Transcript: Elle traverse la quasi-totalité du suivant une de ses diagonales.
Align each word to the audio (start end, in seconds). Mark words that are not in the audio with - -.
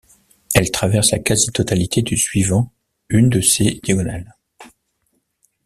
Elle 0.55 0.71
traverse 0.71 1.11
la 1.11 1.19
quasi-totalité 1.19 2.01
du 2.01 2.17
suivant 2.17 2.73
une 3.11 3.29
de 3.29 3.39
ses 3.39 3.79
diagonales. 3.83 4.35